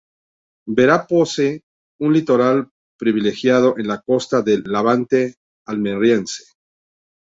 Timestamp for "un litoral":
1.99-2.71